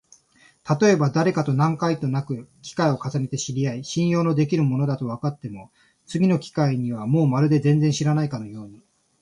[0.63, 5.69] たとえばだれかと何回となく機会を重ねて知り合い、信用のできる者だとわかっても、
[6.07, 8.81] 次の機会にはもうまるで全然知らないかのように、